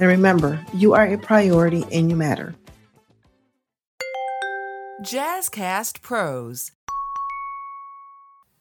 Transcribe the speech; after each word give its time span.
And 0.00 0.08
remember, 0.08 0.58
you 0.72 0.94
are 0.94 1.06
a 1.06 1.18
priority 1.18 1.84
and 1.92 2.08
you 2.08 2.16
matter. 2.16 2.54
Jazzcast 5.02 6.00
Pros. 6.00 6.72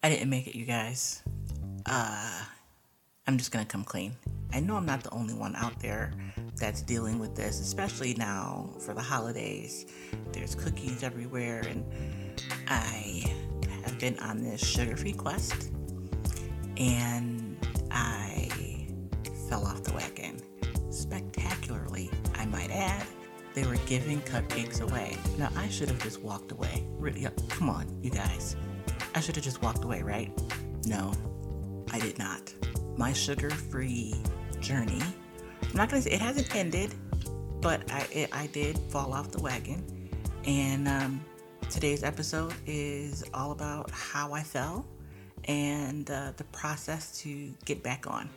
I 0.03 0.09
didn't 0.09 0.29
make 0.29 0.47
it, 0.47 0.55
you 0.55 0.65
guys. 0.65 1.23
Uh, 1.85 2.43
I'm 3.25 3.37
just 3.37 3.53
gonna 3.53 3.63
come 3.63 3.85
clean. 3.85 4.11
I 4.51 4.59
know 4.59 4.75
I'm 4.75 4.85
not 4.85 5.01
the 5.01 5.11
only 5.11 5.33
one 5.33 5.55
out 5.55 5.79
there 5.79 6.11
that's 6.57 6.81
dealing 6.81 7.19
with 7.19 7.35
this, 7.35 7.61
especially 7.61 8.15
now 8.15 8.71
for 8.79 8.93
the 8.93 9.01
holidays. 9.01 9.85
There's 10.33 10.55
cookies 10.55 11.03
everywhere, 11.03 11.61
and 11.69 11.85
I 12.67 13.23
have 13.85 13.97
been 13.97 14.19
on 14.19 14.43
this 14.43 14.65
sugar 14.65 14.97
free 14.97 15.13
quest, 15.13 15.71
and 16.75 17.55
I 17.91 18.49
fell 19.47 19.65
off 19.65 19.83
the 19.83 19.93
wagon 19.93 20.18
They 23.59 23.67
were 23.67 23.75
giving 23.87 24.21
cupcakes 24.21 24.79
away. 24.79 25.17
Now, 25.37 25.49
I 25.57 25.67
should 25.67 25.89
have 25.89 26.01
just 26.01 26.21
walked 26.21 26.53
away. 26.53 26.85
Really, 26.91 27.27
come 27.49 27.69
on, 27.69 27.99
you 28.01 28.09
guys. 28.09 28.55
I 29.13 29.19
should 29.19 29.35
have 29.35 29.43
just 29.43 29.61
walked 29.61 29.83
away, 29.83 30.01
right? 30.01 30.31
No, 30.85 31.11
I 31.91 31.99
did 31.99 32.17
not. 32.17 32.53
My 32.95 33.11
sugar 33.11 33.49
free 33.49 34.15
journey, 34.61 35.01
I'm 35.61 35.75
not 35.75 35.89
gonna 35.89 36.01
say 36.01 36.11
it 36.11 36.21
hasn't 36.21 36.55
ended, 36.55 36.95
but 37.59 37.81
I, 37.91 38.07
it, 38.13 38.29
I 38.31 38.47
did 38.47 38.77
fall 38.91 39.11
off 39.11 39.29
the 39.31 39.41
wagon. 39.41 40.09
And 40.45 40.87
um, 40.87 41.25
today's 41.69 42.01
episode 42.01 42.53
is 42.65 43.25
all 43.33 43.51
about 43.51 43.91
how 43.91 44.31
I 44.31 44.41
fell 44.41 44.85
and 45.49 46.09
uh, 46.09 46.31
the 46.37 46.45
process 46.45 47.19
to 47.23 47.53
get 47.65 47.83
back 47.83 48.07
on. 48.07 48.29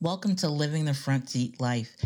Welcome 0.00 0.34
to 0.36 0.48
Living 0.48 0.86
the 0.86 0.94
Front 0.94 1.30
Seat 1.30 1.60
Life. 1.60 1.96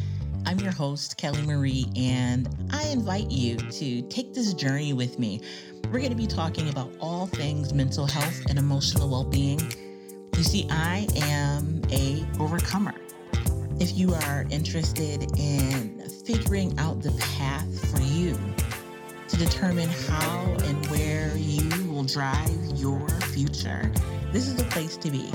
I'm 0.45 0.59
your 0.59 0.73
host, 0.73 1.17
Kelly 1.17 1.43
Marie, 1.43 1.87
and 1.97 2.49
I 2.71 2.89
invite 2.89 3.31
you 3.31 3.57
to 3.57 4.03
take 4.03 4.35
this 4.35 4.53
journey 4.55 4.93
with 4.93 5.19
me. 5.19 5.41
We're 5.85 6.01
going 6.01 6.11
to 6.11 6.17
be 6.17 6.27
talking 6.27 6.69
about 6.69 6.93
all 7.01 7.27
things 7.27 7.73
mental 7.73 8.07
health 8.07 8.41
and 8.49 8.59
emotional 8.59 9.09
well 9.09 9.25
being. 9.25 9.61
You 10.37 10.43
see, 10.43 10.67
I 10.69 11.07
am 11.17 11.83
a 11.91 12.27
overcomer. 12.41 12.95
If 13.79 13.97
you 13.97 14.15
are 14.15 14.45
interested 14.51 15.23
in 15.39 16.01
figuring 16.27 16.79
out 16.79 17.03
the 17.03 17.13
path 17.13 17.91
for 17.91 18.01
you 18.03 18.39
to 19.29 19.37
determine 19.37 19.89
how 19.89 20.57
and 20.65 20.87
where 20.87 21.37
you 21.37 21.69
will 21.91 22.05
drive 22.05 22.51
your 22.75 23.09
future, 23.09 23.93
this 24.33 24.49
is 24.49 24.57
the 24.57 24.65
place 24.65 24.97
to 24.99 25.11
be. 25.11 25.31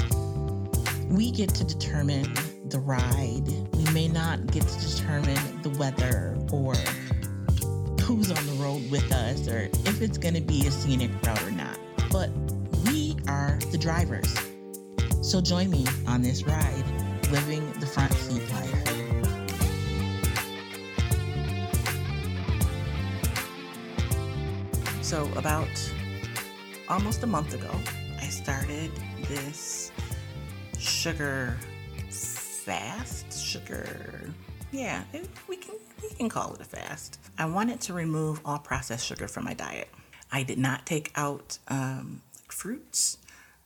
We 1.08 1.32
get 1.32 1.56
to 1.56 1.64
determine 1.64 2.34
the 2.66 2.80
ride. 2.80 3.48
May 3.98 4.08
not 4.08 4.46
get 4.52 4.62
to 4.62 4.80
determine 4.80 5.64
the 5.64 5.72
weather 5.72 6.38
or 6.52 6.76
who's 8.04 8.30
on 8.30 8.46
the 8.46 8.56
road 8.62 8.92
with 8.92 9.12
us 9.12 9.48
or 9.48 9.72
if 9.90 10.04
it's 10.04 10.20
going 10.20 10.36
to 10.36 10.42
be 10.42 10.68
a 10.68 10.72
scenic 10.72 11.10
route 11.26 11.42
or 11.42 11.50
not. 11.50 11.80
But 12.12 12.30
we 12.86 13.18
are 13.28 13.58
the 13.72 13.78
drivers. 13.80 14.32
So 15.24 15.42
join 15.42 15.72
me 15.72 15.88
on 16.06 16.22
this 16.22 16.44
ride, 16.44 16.84
living 17.32 17.72
the 17.80 17.88
front 17.88 18.14
seat 18.14 18.48
life. 18.52 18.84
So, 25.02 25.28
about 25.36 25.92
almost 26.88 27.24
a 27.24 27.28
month 27.28 27.56
ago, 27.56 27.72
I 28.22 28.28
started 28.28 28.92
this 29.28 29.92
sugar 30.78 31.58
fast 32.12 33.27
sugar. 33.48 34.30
Yeah, 34.72 35.04
we 35.48 35.56
can 35.56 35.76
we 36.04 36.10
can 36.10 36.28
call 36.28 36.54
it 36.54 36.62
a 36.62 36.66
fast. 36.66 37.20
I 37.38 37.46
wanted 37.46 37.80
to 37.82 37.94
remove 37.94 38.42
all 38.44 38.60
processed 38.60 39.06
sugar 39.06 39.28
from 39.28 39.46
my 39.46 39.54
diet. 39.54 39.88
I 40.32 40.44
did 40.44 40.58
not 40.58 40.86
take 40.86 41.12
out 41.16 41.58
um, 41.70 42.22
fruits 42.50 43.18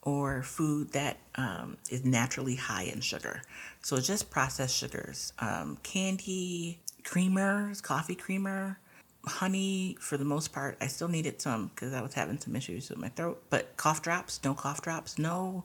or 0.03 0.43
food 0.43 0.91
that 0.91 1.17
um, 1.35 1.77
is 1.89 2.05
naturally 2.05 2.55
high 2.55 2.83
in 2.83 3.01
sugar. 3.01 3.41
So 3.81 3.99
just 3.99 4.29
processed 4.29 4.75
sugars, 4.75 5.33
um, 5.39 5.79
candy, 5.81 6.79
creamers, 7.03 7.81
coffee 7.81 8.15
creamer, 8.15 8.77
honey. 9.25 9.97
For 9.99 10.15
the 10.15 10.25
most 10.25 10.53
part, 10.53 10.77
I 10.79 10.87
still 10.87 11.07
needed 11.07 11.41
some 11.41 11.71
because 11.73 11.93
I 11.93 12.01
was 12.01 12.13
having 12.13 12.39
some 12.39 12.55
issues 12.55 12.89
with 12.89 12.99
my 12.99 13.09
throat. 13.09 13.41
But 13.49 13.75
cough 13.77 14.03
drops, 14.03 14.39
no 14.43 14.53
cough 14.53 14.83
drops, 14.83 15.17
no 15.17 15.63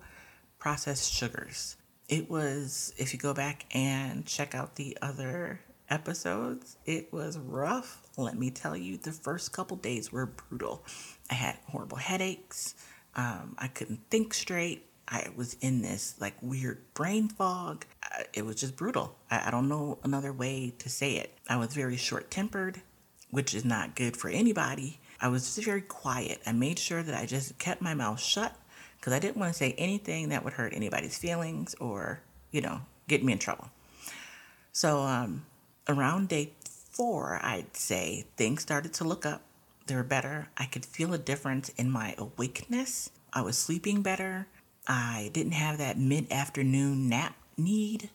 processed 0.58 1.12
sugars 1.12 1.76
it 2.08 2.30
was, 2.30 2.92
if 2.96 3.12
you 3.12 3.18
go 3.18 3.34
back 3.34 3.66
and 3.72 4.26
check 4.26 4.54
out 4.54 4.76
the 4.76 4.96
other 5.02 5.60
episodes, 5.88 6.76
it 6.84 7.12
was 7.12 7.38
rough. 7.38 8.02
Let 8.16 8.38
me 8.38 8.50
tell 8.50 8.76
you, 8.76 8.96
the 8.96 9.12
first 9.12 9.52
couple 9.52 9.76
days 9.76 10.12
were 10.12 10.26
brutal. 10.26 10.84
I 11.30 11.34
had 11.34 11.58
horrible 11.66 11.96
headaches. 11.98 12.74
Um, 13.14 13.56
I 13.58 13.68
couldn't 13.68 14.00
think 14.10 14.34
straight. 14.34 14.86
I 15.08 15.28
was 15.36 15.54
in 15.60 15.82
this 15.82 16.14
like 16.20 16.34
weird 16.42 16.82
brain 16.94 17.28
fog. 17.28 17.86
It 18.32 18.44
was 18.44 18.56
just 18.56 18.76
brutal. 18.76 19.16
I, 19.30 19.48
I 19.48 19.50
don't 19.50 19.68
know 19.68 19.98
another 20.02 20.32
way 20.32 20.74
to 20.78 20.88
say 20.88 21.14
it. 21.14 21.36
I 21.48 21.56
was 21.56 21.74
very 21.74 21.96
short 21.96 22.30
tempered, 22.30 22.82
which 23.30 23.54
is 23.54 23.64
not 23.64 23.94
good 23.94 24.16
for 24.16 24.28
anybody. 24.28 25.00
I 25.20 25.28
was 25.28 25.54
just 25.54 25.64
very 25.64 25.80
quiet. 25.80 26.40
I 26.46 26.52
made 26.52 26.78
sure 26.78 27.02
that 27.02 27.14
I 27.14 27.26
just 27.26 27.58
kept 27.58 27.80
my 27.80 27.94
mouth 27.94 28.20
shut 28.20 28.56
because 29.06 29.18
I 29.18 29.20
didn't 29.20 29.36
want 29.36 29.52
to 29.52 29.56
say 29.56 29.72
anything 29.78 30.30
that 30.30 30.42
would 30.42 30.54
hurt 30.54 30.74
anybody's 30.74 31.16
feelings 31.16 31.76
or, 31.78 32.22
you 32.50 32.60
know, 32.60 32.80
get 33.06 33.22
me 33.22 33.34
in 33.34 33.38
trouble. 33.38 33.70
So 34.72 35.02
um, 35.02 35.46
around 35.88 36.28
day 36.28 36.50
four, 36.90 37.38
I'd 37.40 37.76
say 37.76 38.24
things 38.36 38.62
started 38.62 38.92
to 38.94 39.04
look 39.04 39.24
up. 39.24 39.42
They 39.86 39.94
were 39.94 40.02
better. 40.02 40.48
I 40.56 40.64
could 40.64 40.84
feel 40.84 41.14
a 41.14 41.18
difference 41.18 41.68
in 41.76 41.88
my 41.88 42.16
awakeness. 42.18 43.10
I 43.32 43.42
was 43.42 43.56
sleeping 43.56 44.02
better. 44.02 44.48
I 44.88 45.30
didn't 45.32 45.52
have 45.52 45.78
that 45.78 45.96
mid 45.96 46.32
afternoon 46.32 47.08
nap 47.08 47.36
need. 47.56 48.10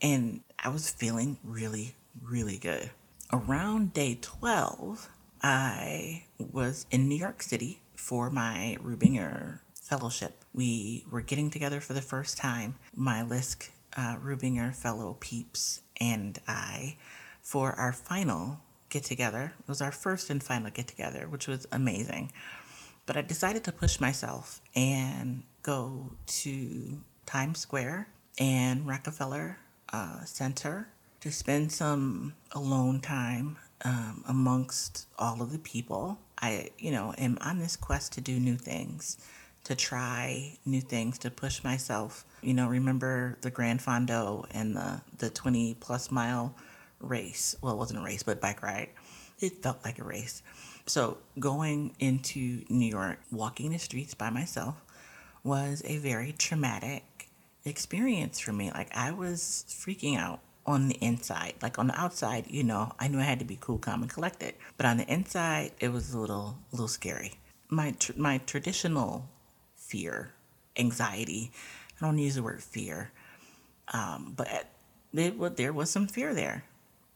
And 0.00 0.40
I 0.58 0.70
was 0.70 0.88
feeling 0.88 1.36
really, 1.44 1.94
really 2.22 2.56
good. 2.56 2.90
Around 3.30 3.92
day 3.92 4.16
12, 4.18 5.10
I 5.42 6.24
was 6.38 6.86
in 6.90 7.06
New 7.06 7.16
York 7.16 7.42
City 7.42 7.80
for 7.94 8.30
my 8.30 8.78
Rubinger 8.82 9.58
fellowship. 9.92 10.42
We 10.54 11.04
were 11.10 11.20
getting 11.20 11.50
together 11.50 11.78
for 11.78 11.92
the 11.92 12.00
first 12.00 12.38
time, 12.38 12.76
my 12.96 13.20
LISC 13.22 13.70
uh, 13.94 14.16
Rubinger 14.16 14.74
fellow 14.74 15.18
peeps 15.20 15.82
and 16.00 16.38
I, 16.48 16.96
for 17.42 17.72
our 17.72 17.92
final 17.92 18.60
get 18.88 19.04
together. 19.04 19.52
It 19.60 19.68
was 19.68 19.82
our 19.82 19.92
first 19.92 20.30
and 20.30 20.42
final 20.42 20.70
get 20.70 20.88
together, 20.88 21.26
which 21.28 21.46
was 21.46 21.66
amazing. 21.70 22.32
But 23.04 23.18
I 23.18 23.20
decided 23.20 23.64
to 23.64 23.72
push 23.72 24.00
myself 24.00 24.62
and 24.74 25.42
go 25.62 26.12
to 26.40 26.98
Times 27.26 27.58
Square 27.58 28.08
and 28.38 28.86
Rockefeller 28.86 29.58
uh, 29.92 30.24
Center 30.24 30.88
to 31.20 31.30
spend 31.30 31.70
some 31.70 32.32
alone 32.52 33.00
time 33.00 33.58
um, 33.84 34.24
amongst 34.26 35.06
all 35.18 35.42
of 35.42 35.52
the 35.52 35.58
people. 35.58 36.18
I, 36.40 36.70
you 36.78 36.92
know, 36.92 37.12
am 37.18 37.36
on 37.42 37.58
this 37.58 37.76
quest 37.76 38.14
to 38.14 38.22
do 38.22 38.40
new 38.40 38.56
things 38.56 39.18
to 39.64 39.76
try 39.76 40.58
new 40.64 40.80
things, 40.80 41.18
to 41.18 41.30
push 41.30 41.62
myself. 41.62 42.24
You 42.42 42.54
know, 42.54 42.68
remember 42.68 43.38
the 43.42 43.50
Gran 43.50 43.78
Fondo 43.78 44.46
and 44.50 44.76
the, 44.76 45.00
the 45.18 45.30
20 45.30 45.74
plus 45.74 46.10
mile 46.10 46.54
race. 47.00 47.54
Well, 47.60 47.74
it 47.74 47.78
wasn't 47.78 48.00
a 48.00 48.02
race, 48.02 48.22
but 48.22 48.40
bike 48.40 48.62
ride. 48.62 48.88
It 49.40 49.62
felt 49.62 49.84
like 49.84 49.98
a 49.98 50.04
race. 50.04 50.42
So 50.86 51.18
going 51.38 51.94
into 52.00 52.64
New 52.68 52.86
York, 52.86 53.18
walking 53.30 53.70
the 53.70 53.78
streets 53.78 54.14
by 54.14 54.30
myself 54.30 54.74
was 55.44 55.82
a 55.84 55.98
very 55.98 56.32
traumatic 56.32 57.28
experience 57.64 58.40
for 58.40 58.52
me. 58.52 58.70
Like 58.70 58.94
I 58.96 59.12
was 59.12 59.64
freaking 59.68 60.18
out 60.18 60.40
on 60.66 60.88
the 60.88 60.96
inside. 60.96 61.54
Like 61.62 61.78
on 61.78 61.88
the 61.88 62.00
outside, 62.00 62.46
you 62.48 62.62
know, 62.62 62.92
I 62.98 63.08
knew 63.08 63.18
I 63.18 63.24
had 63.24 63.38
to 63.40 63.44
be 63.44 63.58
cool, 63.60 63.78
calm, 63.78 64.02
and 64.02 64.10
collected. 64.10 64.54
But 64.76 64.86
on 64.86 64.96
the 64.96 65.12
inside, 65.12 65.72
it 65.80 65.92
was 65.92 66.14
a 66.14 66.18
little, 66.18 66.58
a 66.72 66.76
little 66.76 66.88
scary. 66.88 67.34
My 67.68 67.92
tr- 67.92 68.12
my 68.16 68.38
traditional 68.38 69.28
fear, 69.92 70.32
anxiety. 70.78 71.52
I 72.00 72.06
don't 72.06 72.16
use 72.16 72.36
the 72.36 72.42
word 72.42 72.62
fear, 72.62 73.12
um, 73.92 74.32
but 74.34 74.48
it, 75.12 75.56
there 75.56 75.72
was 75.72 75.90
some 75.90 76.06
fear 76.06 76.32
there. 76.32 76.64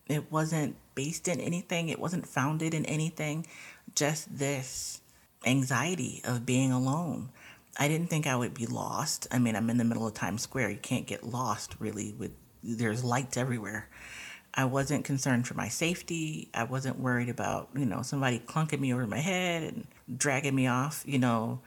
It 0.08 0.30
wasn't 0.30 0.76
based 0.94 1.26
in 1.26 1.40
anything, 1.40 1.88
it 1.88 1.98
wasn't 1.98 2.26
founded 2.28 2.74
in 2.74 2.84
anything, 2.84 3.46
just 3.94 4.38
this 4.38 5.00
anxiety 5.46 6.20
of 6.24 6.44
being 6.44 6.70
alone. 6.70 7.30
I 7.78 7.88
didn't 7.88 8.08
think 8.08 8.26
I 8.26 8.36
would 8.36 8.52
be 8.52 8.66
lost. 8.66 9.26
I 9.30 9.38
mean, 9.38 9.56
I'm 9.56 9.70
in 9.70 9.78
the 9.78 9.84
middle 9.84 10.06
of 10.06 10.12
Times 10.14 10.42
Square. 10.42 10.70
You 10.70 10.78
can't 10.78 11.06
get 11.06 11.24
lost 11.24 11.76
really 11.78 12.12
with 12.12 12.32
there's 12.62 13.04
lights 13.04 13.36
everywhere. 13.36 13.88
I 14.52 14.64
wasn't 14.64 15.04
concerned 15.04 15.46
for 15.46 15.54
my 15.54 15.68
safety. 15.68 16.48
I 16.54 16.64
wasn't 16.64 16.98
worried 16.98 17.28
about, 17.28 17.68
you 17.74 17.84
know, 17.86 18.02
somebody 18.02 18.38
clunking 18.38 18.80
me 18.80 18.92
over 18.92 19.06
my 19.06 19.18
head 19.18 19.62
and 19.62 19.86
dragging 20.18 20.54
me 20.54 20.66
off, 20.66 21.04
you 21.06 21.18
know, 21.18 21.60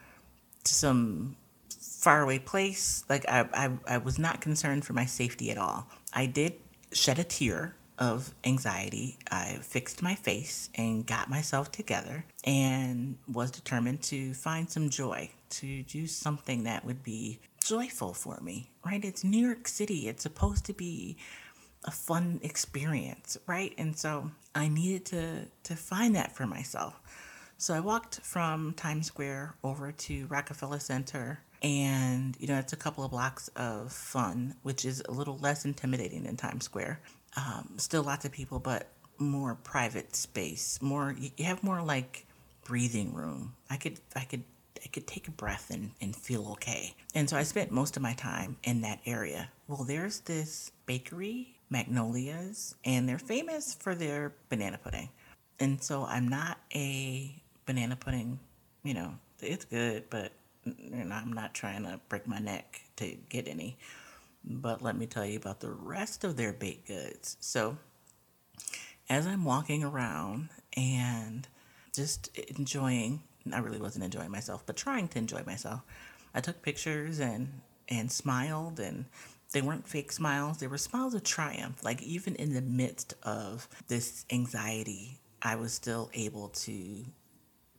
to 0.70 0.74
some 0.74 1.36
faraway 1.70 2.40
place. 2.40 3.04
Like 3.10 3.28
I, 3.28 3.48
I, 3.54 3.96
I 3.96 3.98
was 3.98 4.18
not 4.18 4.42
concerned 4.42 4.86
for 4.86 4.94
my 4.94 5.06
safety 5.06 5.52
at 5.52 5.58
all. 5.58 5.88
I 6.14 6.26
did 6.26 6.54
shed 6.92 7.20
a 7.20 7.24
tear 7.24 7.76
of 7.98 8.34
anxiety. 8.46 9.18
I 9.30 9.60
fixed 9.62 10.02
my 10.02 10.16
face 10.16 10.70
and 10.76 11.06
got 11.06 11.30
myself 11.30 11.72
together 11.72 12.24
and 12.46 13.18
was 13.32 13.52
determined 13.52 14.02
to 14.04 14.34
find 14.34 14.70
some 14.70 14.90
joy, 14.90 15.30
to 15.50 15.84
do 15.84 16.08
something 16.08 16.64
that 16.64 16.86
would 16.86 17.04
be 17.04 17.40
joyful 17.64 18.14
for 18.14 18.40
me, 18.42 18.72
right? 18.86 19.04
It's 19.04 19.24
New 19.24 19.46
York 19.46 19.68
City. 19.68 20.08
It's 20.08 20.24
supposed 20.24 20.66
to 20.66 20.74
be 20.74 21.18
a 21.84 21.92
fun 21.92 22.40
experience, 22.42 23.38
right? 23.48 23.74
And 23.78 23.98
so 23.98 24.32
I 24.56 24.70
needed 24.70 25.06
to 25.08 25.46
to 25.64 25.76
find 25.76 26.16
that 26.16 26.36
for 26.36 26.48
myself. 26.48 27.00
So 27.62 27.74
I 27.74 27.82
walked 27.82 28.22
from 28.22 28.74
Times 28.74 29.08
Square 29.08 29.54
over 29.66 29.92
to 29.92 30.28
Rockefeller 30.28 30.80
Center 30.80 31.42
and 31.62 32.38
you 32.40 32.48
know 32.48 32.58
it's 32.58 32.72
a 32.72 32.78
couple 32.78 33.04
of 33.04 33.12
blocks 33.12 33.50
of 33.50 33.92
fun, 33.92 34.56
which 34.64 34.86
is 34.86 35.04
a 35.10 35.12
little 35.12 35.38
less 35.40 35.66
intimidating 35.66 36.24
than 36.24 36.38
Times 36.38 36.64
Square. 36.64 37.02
Um, 37.36 37.74
still 37.76 38.02
lots 38.02 38.24
of 38.24 38.32
people, 38.32 38.60
but 38.60 38.88
more 39.18 39.56
private 39.56 40.16
space. 40.16 40.82
More 40.82 41.14
you 41.20 41.44
have 41.44 41.62
more 41.62 41.82
like 41.82 42.26
breathing 42.64 43.14
room. 43.14 43.54
I 43.70 43.76
could 43.76 44.00
I 44.16 44.22
could 44.22 44.46
I 44.82 44.88
could 44.88 45.06
take 45.06 45.28
a 45.28 45.32
breath 45.32 45.70
and, 45.70 45.92
and 46.00 46.16
feel 46.16 46.48
okay. 46.54 46.96
And 47.14 47.30
so 47.30 47.36
I 47.36 47.44
spent 47.44 47.72
most 47.72 47.98
of 47.98 48.02
my 48.02 48.14
time 48.14 48.56
in 48.64 48.80
that 48.84 49.02
area. 49.06 49.50
Well, 49.68 49.84
there's 49.84 50.22
this 50.22 50.72
bakery 50.86 51.58
Magnolias, 51.70 52.74
and 52.86 53.08
they're 53.08 53.20
famous 53.20 53.74
for 53.74 53.96
their 53.96 54.34
banana 54.48 54.80
pudding. 54.82 55.10
And 55.60 55.84
so 55.84 56.06
I'm 56.06 56.30
not 56.30 56.58
a 56.74 57.36
banana 57.70 57.96
pudding, 57.96 58.40
you 58.84 58.96
know, 58.96 59.14
it's 59.44 59.64
good, 59.64 60.04
but 60.10 60.32
I'm 60.66 61.34
not 61.34 61.54
trying 61.54 61.84
to 61.84 62.00
break 62.10 62.26
my 62.26 62.40
neck 62.40 62.82
to 62.96 63.16
get 63.30 63.48
any. 63.48 63.78
But 64.44 64.82
let 64.82 64.98
me 64.98 65.06
tell 65.06 65.24
you 65.24 65.38
about 65.38 65.60
the 65.60 65.70
rest 65.70 66.24
of 66.24 66.36
their 66.36 66.52
baked 66.52 66.88
goods. 66.88 67.38
So 67.42 67.78
as 69.08 69.28
I'm 69.28 69.46
walking 69.46 69.84
around 69.84 70.50
and 70.76 71.48
just 71.94 72.36
enjoying, 72.58 73.22
I 73.54 73.60
really 73.60 73.80
wasn't 73.80 74.04
enjoying 74.04 74.32
myself, 74.32 74.64
but 74.66 74.76
trying 74.76 75.08
to 75.10 75.20
enjoy 75.20 75.44
myself, 75.46 75.82
I 76.34 76.42
took 76.42 76.64
pictures 76.64 77.20
and 77.20 77.62
and 77.88 78.12
smiled 78.12 78.80
and 78.80 79.06
they 79.52 79.62
weren't 79.62 79.88
fake 79.88 80.12
smiles, 80.12 80.58
they 80.58 80.68
were 80.68 80.80
smiles 80.80 81.14
of 81.14 81.24
triumph. 81.24 81.84
Like, 81.84 82.02
even 82.02 82.34
in 82.36 82.54
the 82.56 82.62
midst 82.62 83.14
of 83.22 83.70
this 83.88 84.26
anxiety, 84.32 85.20
I 85.42 85.56
was 85.56 85.72
still 85.72 86.10
able 86.16 86.50
to 86.50 87.06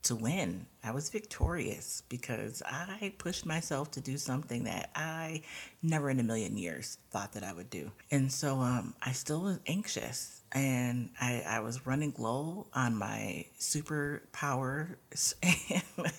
to 0.02 0.16
win. 0.16 0.66
I 0.82 0.92
was 0.92 1.10
victorious 1.10 2.02
because 2.08 2.62
I 2.64 3.12
pushed 3.18 3.44
myself 3.44 3.90
to 3.92 4.00
do 4.00 4.16
something 4.16 4.64
that 4.64 4.90
I 4.94 5.42
never 5.82 6.10
in 6.10 6.20
a 6.20 6.22
million 6.22 6.56
years 6.56 6.98
thought 7.10 7.32
that 7.32 7.44
I 7.44 7.52
would 7.52 7.70
do. 7.70 7.90
And 8.10 8.32
so 8.32 8.60
um, 8.60 8.94
I 9.02 9.12
still 9.12 9.42
was 9.42 9.60
anxious 9.66 10.42
and 10.52 11.10
I, 11.20 11.44
I 11.46 11.60
was 11.60 11.86
running 11.86 12.14
low 12.18 12.66
on 12.74 12.96
my 12.96 13.46
superpower. 13.58 14.96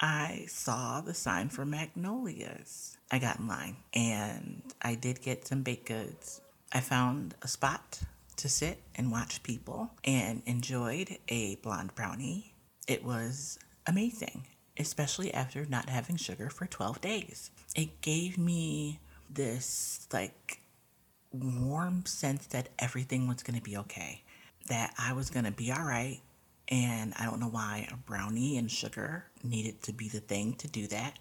I 0.00 0.44
saw 0.48 1.00
the 1.00 1.14
sign 1.14 1.48
for 1.48 1.64
magnolias. 1.64 2.98
I 3.10 3.18
got 3.18 3.38
in 3.38 3.48
line 3.48 3.76
and 3.94 4.62
I 4.82 4.94
did 4.94 5.22
get 5.22 5.46
some 5.46 5.62
baked 5.62 5.86
goods. 5.86 6.40
I 6.72 6.80
found 6.80 7.34
a 7.42 7.48
spot 7.48 8.00
to 8.36 8.48
sit 8.48 8.78
and 8.94 9.10
watch 9.10 9.42
people 9.42 9.90
and 10.04 10.42
enjoyed 10.46 11.18
a 11.28 11.56
blonde 11.56 11.94
brownie. 11.94 12.54
It 12.88 13.04
was 13.04 13.58
amazing, 13.86 14.46
especially 14.78 15.32
after 15.34 15.66
not 15.66 15.90
having 15.90 16.16
sugar 16.16 16.48
for 16.48 16.66
12 16.66 17.02
days. 17.02 17.50
It 17.76 18.00
gave 18.00 18.38
me 18.38 18.98
this 19.28 20.08
like 20.10 20.62
warm 21.30 22.06
sense 22.06 22.46
that 22.46 22.70
everything 22.78 23.28
was 23.28 23.42
going 23.42 23.58
to 23.58 23.62
be 23.62 23.76
okay, 23.76 24.22
that 24.68 24.94
I 24.98 25.12
was 25.12 25.28
going 25.28 25.44
to 25.44 25.50
be 25.50 25.70
all 25.70 25.84
right, 25.84 26.20
and 26.68 27.12
I 27.18 27.26
don't 27.26 27.40
know 27.40 27.50
why 27.50 27.86
a 27.92 27.96
brownie 27.96 28.56
and 28.56 28.70
sugar 28.70 29.26
needed 29.44 29.82
to 29.82 29.92
be 29.92 30.08
the 30.08 30.20
thing 30.20 30.54
to 30.54 30.66
do 30.66 30.86
that. 30.86 31.18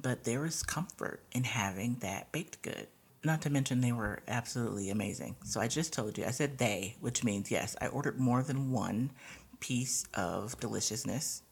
But 0.00 0.24
there 0.24 0.40
was 0.40 0.62
comfort 0.62 1.20
in 1.32 1.44
having 1.44 1.96
that 2.00 2.32
baked 2.32 2.62
good. 2.62 2.86
Not 3.22 3.42
to 3.42 3.50
mention, 3.50 3.80
they 3.80 3.92
were 3.92 4.20
absolutely 4.28 4.88
amazing. 4.88 5.36
So 5.44 5.60
I 5.60 5.68
just 5.68 5.92
told 5.92 6.16
you, 6.16 6.24
I 6.24 6.30
said 6.30 6.58
they, 6.58 6.96
which 7.00 7.24
means 7.24 7.50
yes, 7.50 7.76
I 7.80 7.88
ordered 7.88 8.18
more 8.20 8.42
than 8.42 8.70
one 8.70 9.10
piece 9.60 10.06
of 10.14 10.58
deliciousness. 10.60 11.42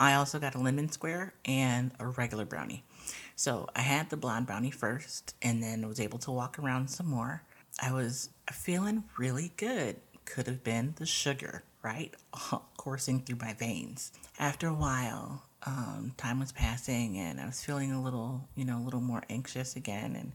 I 0.00 0.14
also 0.14 0.38
got 0.38 0.54
a 0.54 0.58
lemon 0.58 0.90
square 0.90 1.34
and 1.44 1.92
a 1.98 2.06
regular 2.06 2.44
brownie. 2.44 2.84
So 3.34 3.68
I 3.74 3.80
had 3.80 4.10
the 4.10 4.16
blonde 4.16 4.46
brownie 4.46 4.70
first 4.70 5.34
and 5.42 5.62
then 5.62 5.88
was 5.88 6.00
able 6.00 6.18
to 6.20 6.30
walk 6.30 6.58
around 6.58 6.88
some 6.88 7.06
more. 7.06 7.42
I 7.82 7.92
was 7.92 8.30
feeling 8.52 9.04
really 9.16 9.52
good. 9.56 9.96
Could 10.24 10.46
have 10.46 10.62
been 10.62 10.94
the 10.96 11.06
sugar 11.06 11.64
right? 11.82 12.14
Coursing 12.76 13.20
through 13.20 13.38
my 13.40 13.54
veins. 13.54 14.12
After 14.38 14.68
a 14.68 14.74
while, 14.74 15.44
um, 15.64 16.12
time 16.16 16.40
was 16.40 16.52
passing 16.52 17.18
and 17.18 17.40
I 17.40 17.46
was 17.46 17.64
feeling 17.64 17.92
a 17.92 18.02
little, 18.02 18.48
you 18.54 18.64
know, 18.64 18.78
a 18.78 18.84
little 18.84 19.00
more 19.00 19.22
anxious 19.28 19.76
again. 19.76 20.16
And 20.16 20.32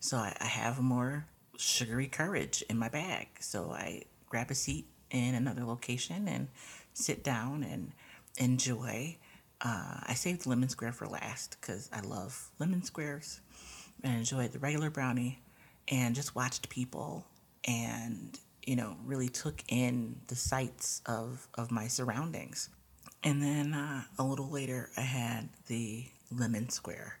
so 0.00 0.16
I, 0.16 0.36
I 0.40 0.46
have 0.46 0.80
more 0.80 1.26
sugary 1.56 2.06
courage 2.06 2.62
in 2.68 2.78
my 2.78 2.88
bag. 2.88 3.28
So 3.40 3.70
I 3.72 4.02
grab 4.28 4.50
a 4.50 4.54
seat 4.54 4.86
in 5.10 5.34
another 5.34 5.64
location 5.64 6.28
and 6.28 6.48
sit 6.94 7.22
down 7.22 7.62
and 7.62 7.92
enjoy. 8.38 9.16
Uh, 9.60 10.00
I 10.06 10.14
saved 10.14 10.46
lemon 10.46 10.68
square 10.68 10.92
for 10.92 11.06
last 11.06 11.56
because 11.60 11.90
I 11.92 12.00
love 12.00 12.50
lemon 12.58 12.82
squares 12.82 13.40
and 14.02 14.16
enjoyed 14.16 14.52
the 14.52 14.58
regular 14.58 14.90
brownie 14.90 15.40
and 15.88 16.14
just 16.14 16.34
watched 16.36 16.68
people 16.68 17.26
and 17.64 18.38
you 18.68 18.76
know, 18.76 18.98
really 19.06 19.30
took 19.30 19.64
in 19.68 20.14
the 20.26 20.36
sights 20.36 21.00
of, 21.06 21.48
of 21.54 21.70
my 21.70 21.86
surroundings. 21.88 22.68
And 23.24 23.42
then 23.42 23.72
uh, 23.72 24.02
a 24.18 24.22
little 24.22 24.50
later, 24.50 24.90
I 24.94 25.00
had 25.00 25.48
the 25.68 26.04
lemon 26.30 26.68
square. 26.68 27.18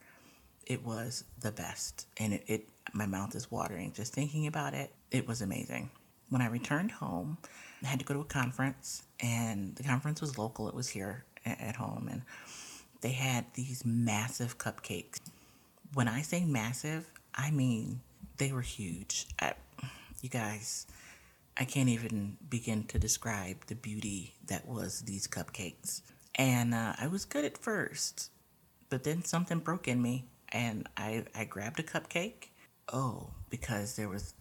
It 0.66 0.84
was 0.84 1.24
the 1.40 1.50
best, 1.50 2.06
and 2.18 2.34
it, 2.34 2.44
it 2.46 2.68
my 2.92 3.06
mouth 3.06 3.34
is 3.34 3.50
watering 3.50 3.92
just 3.94 4.12
thinking 4.12 4.46
about 4.46 4.74
it. 4.74 4.92
It 5.10 5.26
was 5.26 5.40
amazing. 5.40 5.88
When 6.30 6.42
I 6.42 6.46
returned 6.48 6.90
home, 6.90 7.38
I 7.82 7.86
had 7.86 7.98
to 8.00 8.04
go 8.04 8.14
to 8.14 8.20
a 8.20 8.24
conference, 8.24 9.04
and 9.20 9.74
the 9.76 9.82
conference 9.82 10.20
was 10.20 10.36
local. 10.36 10.68
It 10.68 10.74
was 10.74 10.88
here 10.88 11.24
at 11.46 11.76
home, 11.76 12.08
and 12.10 12.22
they 13.00 13.12
had 13.12 13.46
these 13.54 13.84
massive 13.84 14.58
cupcakes. 14.58 15.18
When 15.94 16.08
I 16.08 16.22
say 16.22 16.44
massive, 16.44 17.10
I 17.34 17.50
mean 17.50 18.00
they 18.36 18.52
were 18.52 18.62
huge. 18.62 19.26
I, 19.40 19.54
you 20.20 20.28
guys, 20.28 20.86
I 21.56 21.64
can't 21.64 21.88
even 21.88 22.36
begin 22.48 22.84
to 22.84 22.98
describe 22.98 23.66
the 23.66 23.74
beauty 23.74 24.34
that 24.46 24.66
was 24.66 25.02
these 25.02 25.26
cupcakes. 25.26 26.02
And 26.34 26.74
uh, 26.74 26.94
I 26.98 27.06
was 27.06 27.24
good 27.24 27.44
at 27.44 27.58
first, 27.58 28.30
but 28.90 29.02
then 29.04 29.24
something 29.24 29.58
broke 29.58 29.88
in 29.88 30.02
me, 30.02 30.26
and 30.50 30.88
I, 30.96 31.24
I 31.34 31.44
grabbed 31.44 31.80
a 31.80 31.82
cupcake. 31.82 32.50
Oh, 32.92 33.30
because 33.50 33.96
there 33.96 34.08
was 34.08 34.34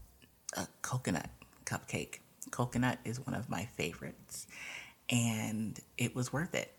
a 0.55 0.67
coconut 0.81 1.29
cupcake. 1.67 2.19
Coconut 2.49 2.99
is 3.03 3.19
one 3.19 3.35
of 3.35 3.49
my 3.49 3.65
favorites, 3.65 4.47
and 5.09 5.79
it 5.97 6.15
was 6.15 6.31
worth 6.31 6.55
it. 6.55 6.71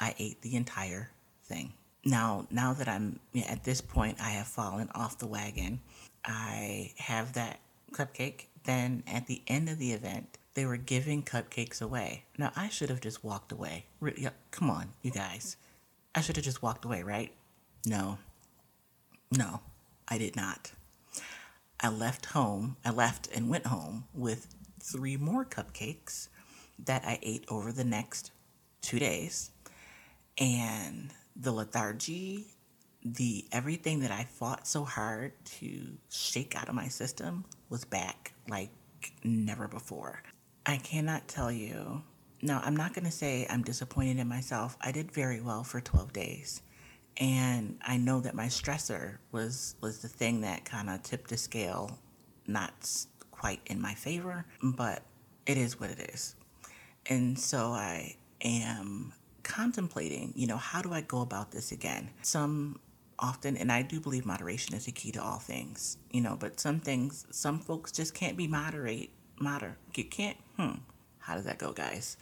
I 0.00 0.14
ate 0.18 0.40
the 0.42 0.54
entire 0.56 1.10
thing. 1.44 1.72
Now, 2.04 2.46
now 2.50 2.72
that 2.74 2.88
I'm 2.88 3.18
at 3.48 3.64
this 3.64 3.80
point, 3.80 4.18
I 4.20 4.30
have 4.30 4.46
fallen 4.46 4.88
off 4.94 5.18
the 5.18 5.26
wagon. 5.26 5.80
I 6.24 6.92
have 6.98 7.32
that 7.32 7.58
cupcake 7.92 8.46
then 8.66 9.02
at 9.06 9.26
the 9.26 9.42
end 9.46 9.68
of 9.68 9.78
the 9.78 9.92
event, 9.92 10.38
they 10.54 10.66
were 10.66 10.76
giving 10.76 11.22
cupcakes 11.22 11.80
away. 11.80 12.24
Now, 12.36 12.52
I 12.56 12.68
should 12.68 12.90
have 12.90 13.00
just 13.00 13.24
walked 13.24 13.52
away. 13.52 13.86
Come 14.50 14.70
on, 14.70 14.88
you 15.02 15.10
guys. 15.10 15.56
I 16.14 16.20
should 16.20 16.36
have 16.36 16.44
just 16.44 16.62
walked 16.62 16.84
away, 16.84 17.02
right? 17.02 17.32
No. 17.86 18.18
No, 19.30 19.60
I 20.08 20.18
did 20.18 20.36
not. 20.36 20.72
I 21.86 21.88
left 21.88 22.26
home, 22.26 22.76
I 22.84 22.90
left 22.90 23.28
and 23.32 23.48
went 23.48 23.66
home 23.66 24.06
with 24.12 24.52
three 24.82 25.16
more 25.16 25.44
cupcakes 25.44 26.26
that 26.84 27.04
I 27.04 27.20
ate 27.22 27.44
over 27.48 27.70
the 27.70 27.84
next 27.84 28.32
two 28.82 28.98
days. 28.98 29.52
And 30.36 31.12
the 31.36 31.52
lethargy, 31.52 32.46
the 33.04 33.44
everything 33.52 34.00
that 34.00 34.10
I 34.10 34.24
fought 34.24 34.66
so 34.66 34.82
hard 34.82 35.34
to 35.60 35.92
shake 36.10 36.56
out 36.56 36.68
of 36.68 36.74
my 36.74 36.88
system 36.88 37.44
was 37.68 37.84
back 37.84 38.32
like 38.48 38.70
never 39.22 39.68
before. 39.68 40.24
I 40.66 40.78
cannot 40.78 41.28
tell 41.28 41.52
you. 41.52 42.02
No, 42.42 42.60
I'm 42.64 42.74
not 42.74 42.94
going 42.94 43.04
to 43.04 43.12
say 43.12 43.46
I'm 43.48 43.62
disappointed 43.62 44.18
in 44.18 44.26
myself. 44.26 44.76
I 44.80 44.90
did 44.90 45.12
very 45.12 45.40
well 45.40 45.62
for 45.62 45.80
12 45.80 46.12
days. 46.12 46.62
And 47.18 47.78
I 47.82 47.96
know 47.96 48.20
that 48.20 48.34
my 48.34 48.46
stressor 48.46 49.18
was 49.32 49.76
was 49.80 49.98
the 49.98 50.08
thing 50.08 50.42
that 50.42 50.64
kind 50.64 50.90
of 50.90 51.02
tipped 51.02 51.30
the 51.30 51.36
scale 51.36 51.98
not 52.46 52.72
quite 53.30 53.60
in 53.66 53.80
my 53.80 53.94
favor, 53.94 54.44
but 54.62 55.02
it 55.46 55.56
is 55.56 55.80
what 55.80 55.90
it 55.90 56.10
is. 56.12 56.36
And 57.08 57.38
so 57.38 57.68
I 57.68 58.16
am 58.42 59.12
contemplating, 59.42 60.32
you 60.36 60.46
know, 60.46 60.56
how 60.56 60.82
do 60.82 60.92
I 60.92 61.00
go 61.00 61.20
about 61.20 61.52
this 61.52 61.72
again? 61.72 62.10
Some 62.22 62.80
often, 63.18 63.56
and 63.56 63.70
I 63.70 63.82
do 63.82 64.00
believe 64.00 64.26
moderation 64.26 64.74
is 64.74 64.86
the 64.86 64.92
key 64.92 65.12
to 65.12 65.22
all 65.22 65.38
things, 65.38 65.98
you 66.10 66.20
know, 66.20 66.36
but 66.38 66.60
some 66.60 66.80
things, 66.80 67.26
some 67.30 67.58
folks 67.60 67.92
just 67.92 68.14
can't 68.14 68.36
be 68.36 68.46
moderate, 68.46 69.10
moder, 69.40 69.76
you 69.94 70.04
can't, 70.04 70.36
hmm, 70.56 70.72
how 71.20 71.34
does 71.34 71.44
that 71.44 71.58
go, 71.58 71.72
guys? 71.72 72.16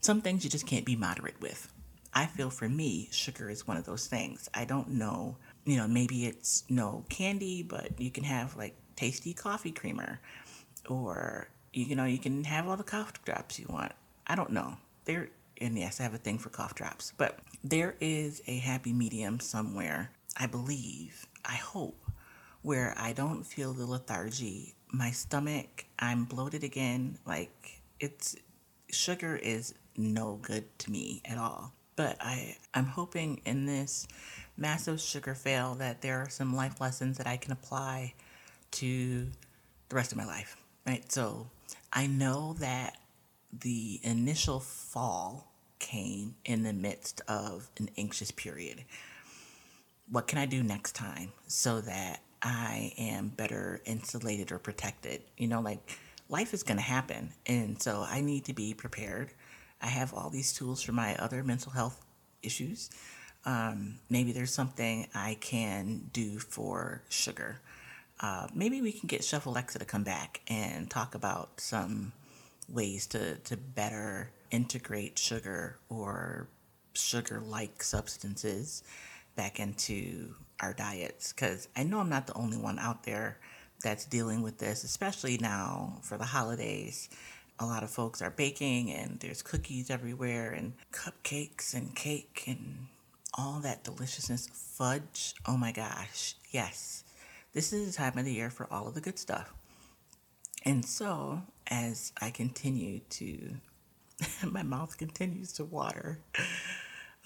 Some 0.00 0.20
things 0.20 0.44
you 0.44 0.50
just 0.50 0.66
can't 0.66 0.84
be 0.84 0.96
moderate 0.96 1.40
with. 1.40 1.72
I 2.18 2.26
feel 2.26 2.50
for 2.50 2.68
me, 2.68 3.08
sugar 3.12 3.48
is 3.48 3.68
one 3.68 3.76
of 3.76 3.84
those 3.84 4.08
things. 4.08 4.48
I 4.52 4.64
don't 4.64 4.88
know, 4.88 5.36
you 5.64 5.76
know, 5.76 5.86
maybe 5.86 6.26
it's 6.26 6.64
no 6.68 7.04
candy, 7.08 7.62
but 7.62 8.00
you 8.00 8.10
can 8.10 8.24
have 8.24 8.56
like 8.56 8.74
tasty 8.96 9.32
coffee 9.32 9.70
creamer 9.70 10.18
or, 10.88 11.48
you 11.72 11.94
know, 11.94 12.06
you 12.06 12.18
can 12.18 12.42
have 12.42 12.66
all 12.66 12.76
the 12.76 12.82
cough 12.82 13.24
drops 13.24 13.60
you 13.60 13.66
want. 13.68 13.92
I 14.26 14.34
don't 14.34 14.50
know. 14.50 14.78
There, 15.04 15.28
and 15.60 15.78
yes, 15.78 16.00
I 16.00 16.02
have 16.02 16.12
a 16.12 16.18
thing 16.18 16.38
for 16.38 16.48
cough 16.48 16.74
drops, 16.74 17.12
but 17.16 17.38
there 17.62 17.94
is 18.00 18.42
a 18.48 18.56
happy 18.56 18.92
medium 18.92 19.38
somewhere, 19.38 20.10
I 20.36 20.48
believe, 20.48 21.24
I 21.44 21.54
hope, 21.54 22.04
where 22.62 22.96
I 22.98 23.12
don't 23.12 23.44
feel 23.44 23.72
the 23.72 23.86
lethargy. 23.86 24.74
My 24.92 25.12
stomach, 25.12 25.84
I'm 26.00 26.24
bloated 26.24 26.64
again. 26.64 27.18
Like 27.24 27.80
it's 28.00 28.34
sugar 28.90 29.36
is 29.36 29.72
no 29.96 30.40
good 30.42 30.76
to 30.80 30.90
me 30.90 31.22
at 31.24 31.38
all. 31.38 31.74
But 31.98 32.16
I, 32.20 32.56
I'm 32.72 32.86
hoping 32.86 33.40
in 33.44 33.66
this 33.66 34.06
massive 34.56 35.00
sugar 35.00 35.34
fail 35.34 35.74
that 35.80 36.00
there 36.00 36.20
are 36.20 36.28
some 36.28 36.54
life 36.54 36.80
lessons 36.80 37.18
that 37.18 37.26
I 37.26 37.36
can 37.36 37.50
apply 37.50 38.14
to 38.70 39.26
the 39.88 39.96
rest 39.96 40.12
of 40.12 40.18
my 40.18 40.24
life. 40.24 40.56
Right. 40.86 41.10
So 41.10 41.48
I 41.92 42.06
know 42.06 42.54
that 42.60 42.98
the 43.52 43.98
initial 44.04 44.60
fall 44.60 45.50
came 45.80 46.36
in 46.44 46.62
the 46.62 46.72
midst 46.72 47.20
of 47.26 47.68
an 47.80 47.90
anxious 47.98 48.30
period. 48.30 48.84
What 50.08 50.28
can 50.28 50.38
I 50.38 50.46
do 50.46 50.62
next 50.62 50.94
time 50.94 51.32
so 51.48 51.80
that 51.80 52.22
I 52.40 52.92
am 52.96 53.30
better 53.30 53.80
insulated 53.84 54.52
or 54.52 54.60
protected? 54.60 55.22
You 55.36 55.48
know, 55.48 55.60
like 55.60 55.98
life 56.28 56.54
is 56.54 56.62
going 56.62 56.78
to 56.78 56.82
happen. 56.84 57.30
And 57.44 57.82
so 57.82 58.06
I 58.08 58.20
need 58.20 58.44
to 58.44 58.54
be 58.54 58.72
prepared. 58.72 59.32
I 59.80 59.86
have 59.86 60.12
all 60.12 60.30
these 60.30 60.52
tools 60.52 60.82
for 60.82 60.92
my 60.92 61.14
other 61.16 61.42
mental 61.42 61.72
health 61.72 62.04
issues. 62.42 62.90
Um, 63.44 64.00
maybe 64.10 64.32
there's 64.32 64.52
something 64.52 65.08
I 65.14 65.36
can 65.40 66.10
do 66.12 66.38
for 66.38 67.02
sugar. 67.08 67.60
Uh, 68.20 68.48
maybe 68.54 68.82
we 68.82 68.92
can 68.92 69.06
get 69.06 69.22
Chef 69.22 69.46
Alexa 69.46 69.78
to 69.78 69.84
come 69.84 70.02
back 70.02 70.40
and 70.48 70.90
talk 70.90 71.14
about 71.14 71.60
some 71.60 72.12
ways 72.68 73.06
to, 73.08 73.36
to 73.36 73.56
better 73.56 74.30
integrate 74.50 75.18
sugar 75.18 75.78
or 75.88 76.48
sugar 76.94 77.40
like 77.40 77.82
substances 77.82 78.82
back 79.36 79.60
into 79.60 80.34
our 80.60 80.72
diets. 80.72 81.32
Because 81.32 81.68
I 81.76 81.84
know 81.84 82.00
I'm 82.00 82.08
not 82.08 82.26
the 82.26 82.34
only 82.34 82.56
one 82.56 82.78
out 82.78 83.04
there 83.04 83.38
that's 83.82 84.04
dealing 84.04 84.42
with 84.42 84.58
this, 84.58 84.82
especially 84.82 85.38
now 85.38 85.98
for 86.02 86.18
the 86.18 86.24
holidays. 86.24 87.08
A 87.60 87.66
lot 87.66 87.82
of 87.82 87.90
folks 87.90 88.22
are 88.22 88.30
baking 88.30 88.92
and 88.92 89.18
there's 89.20 89.42
cookies 89.42 89.90
everywhere 89.90 90.52
and 90.52 90.74
cupcakes 90.92 91.74
and 91.74 91.94
cake 91.94 92.44
and 92.46 92.86
all 93.34 93.60
that 93.60 93.84
deliciousness. 93.84 94.48
Fudge. 94.52 95.34
Oh 95.46 95.56
my 95.56 95.72
gosh. 95.72 96.34
Yes. 96.50 97.04
This 97.52 97.72
is 97.72 97.86
the 97.86 97.92
time 97.96 98.16
of 98.18 98.24
the 98.24 98.32
year 98.32 98.50
for 98.50 98.72
all 98.72 98.86
of 98.86 98.94
the 98.94 99.00
good 99.00 99.18
stuff. 99.18 99.52
And 100.64 100.84
so, 100.84 101.42
as 101.68 102.12
I 102.20 102.30
continue 102.30 103.00
to, 103.10 103.54
my 104.44 104.62
mouth 104.62 104.96
continues 104.98 105.52
to 105.54 105.64
water. 105.64 106.18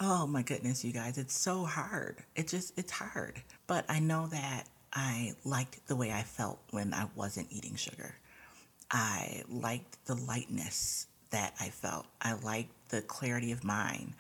Oh 0.01 0.27
my 0.27 0.43
goodness, 0.43 0.85
you 0.85 0.93
guys, 0.93 1.19
it's 1.19 1.37
so 1.39 1.65
hard. 1.65 2.23
It 2.35 2.49
just, 2.49 2.79
it's 2.79 2.93
hard. 2.93 3.43
But 3.67 3.85
I 3.89 4.01
know 4.01 4.27
that 4.29 4.65
I 4.93 5.35
liked 5.45 5.87
the 5.87 5.97
way 5.97 6.13
I 6.13 6.23
felt 6.23 6.61
when 6.71 6.93
I 6.93 7.09
wasn't 7.15 7.49
eating 7.51 7.77
sugar. 7.77 8.17
I 8.93 9.43
liked 9.49 10.05
the 10.05 10.15
lightness 10.15 11.07
that 11.31 11.55
I 11.59 11.71
felt. 11.71 12.07
I 12.21 12.35
liked 12.35 12.91
the 12.91 13.01
clarity 13.01 13.51
of 13.53 13.65
mind. 13.65 14.13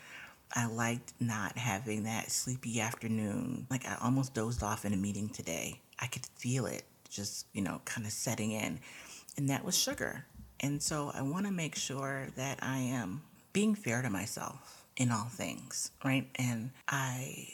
I 0.54 0.66
liked 0.66 1.12
not 1.20 1.56
having 1.58 2.04
that 2.04 2.30
sleepy 2.30 2.80
afternoon. 2.80 3.66
Like 3.70 3.86
I 3.86 3.96
almost 4.02 4.34
dozed 4.34 4.62
off 4.62 4.84
in 4.84 4.92
a 4.92 4.96
meeting 4.96 5.28
today. 5.28 5.80
I 5.98 6.06
could 6.06 6.26
feel 6.36 6.66
it 6.66 6.84
just, 7.10 7.46
you 7.52 7.62
know, 7.62 7.80
kind 7.84 8.06
of 8.06 8.12
setting 8.12 8.52
in 8.52 8.80
and 9.36 9.48
that 9.50 9.64
was 9.64 9.76
sugar. 9.76 10.24
And 10.60 10.82
so 10.82 11.10
I 11.14 11.22
want 11.22 11.46
to 11.46 11.52
make 11.52 11.74
sure 11.74 12.28
that 12.36 12.58
I 12.62 12.78
am 12.78 13.22
being 13.52 13.74
fair 13.74 14.02
to 14.02 14.10
myself 14.10 14.86
in 14.96 15.10
all 15.10 15.24
things, 15.24 15.90
right? 16.04 16.28
And 16.36 16.70
I 16.88 17.48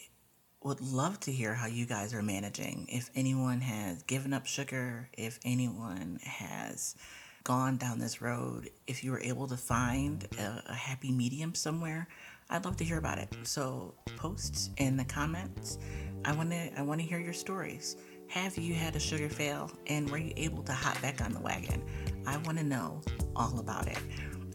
would 0.63 0.81
love 0.81 1.21
to 1.21 1.33
hear 1.33 1.55
how 1.55 1.67
you 1.67 1.87
guys 1.87 2.13
are 2.13 2.23
managing. 2.23 2.87
If 2.91 3.11
anyone 3.15 3.61
has 3.61 4.03
given 4.03 4.33
up 4.33 4.47
sugar, 4.47 5.09
if 5.17 5.39
anyone 5.45 6.19
has 6.23 6.97
gone 7.45 7.77
down 7.77 7.99
this 7.99 8.21
road, 8.21 8.71
if 8.87 9.05
you 9.05 9.13
were 9.13 9.21
able 9.21 9.47
to 9.47 9.57
find 9.57 10.27
a, 10.39 10.63
a 10.67 10.75
happy 10.75 11.13
medium 11.13 11.55
somewhere, 11.55 12.09
I'd 12.51 12.65
love 12.65 12.77
to 12.79 12.85
hear 12.85 12.99
about 12.99 13.19
it. 13.19 13.35
So 13.45 13.95
post 14.17 14.73
in 14.79 14.97
the 14.97 15.05
comments. 15.05 15.79
I 16.25 16.35
want 16.35 16.51
to 16.51 16.79
I 16.79 16.83
want 16.83 17.01
to 17.01 17.07
hear 17.07 17.21
your 17.21 17.33
stories. 17.33 17.97
Have 18.29 18.59
you 18.59 18.75
had 18.75 18.97
a 18.97 19.01
sugar 19.01 19.29
fail 19.29 19.71
and 19.87 20.11
were 20.11 20.19
you 20.19 20.33
able 20.37 20.63
to 20.65 20.73
hop 20.73 21.01
back 21.01 21.23
on 21.23 21.33
the 21.33 21.41
wagon? 21.41 21.83
I 22.27 22.37
want 22.39 22.59
to 22.59 22.65
know 22.65 23.01
all 23.37 23.61
about 23.61 23.87
it. 23.87 23.99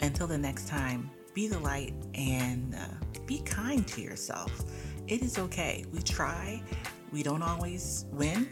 Until 0.01 0.27
the 0.27 0.37
next 0.37 0.67
time, 0.67 1.09
be 1.33 1.47
the 1.47 1.59
light 1.59 1.93
and 2.13 2.75
uh, 2.75 3.19
be 3.25 3.39
kind 3.39 3.87
to 3.87 4.01
yourself. 4.01 4.51
It 5.07 5.21
is 5.21 5.37
okay. 5.37 5.85
We 5.91 6.01
try, 6.01 6.61
we 7.11 7.23
don't 7.23 7.43
always 7.43 8.05
win. 8.11 8.47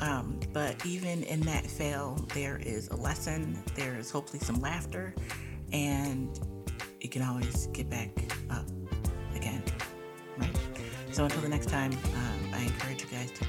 Um, 0.00 0.38
but 0.52 0.84
even 0.86 1.24
in 1.24 1.40
that 1.40 1.66
fail, 1.66 2.24
there 2.34 2.58
is 2.58 2.88
a 2.88 2.96
lesson, 2.96 3.58
there 3.74 3.96
is 3.96 4.10
hopefully 4.10 4.38
some 4.38 4.60
laughter, 4.60 5.14
and 5.72 6.38
you 7.00 7.08
can 7.08 7.22
always 7.22 7.66
get 7.68 7.90
back 7.90 8.10
up 8.50 8.66
again. 9.34 9.62
Right? 10.36 10.56
So 11.10 11.24
until 11.24 11.40
the 11.40 11.48
next 11.48 11.68
time, 11.68 11.92
um, 11.92 12.54
I 12.54 12.62
encourage 12.62 13.02
you 13.02 13.08
guys 13.08 13.32
to. 13.32 13.47